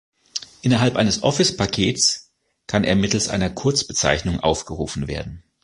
Innerhalb 0.63 0.95
eines 0.95 1.21
Office-Pakets 1.21 2.31
kann 2.65 2.83
er 2.83 2.95
mittels 2.95 3.29
einer 3.29 3.51
Kurzbezeichnung 3.51 4.39
aufgerufen 4.39 5.07
werden. 5.07 5.43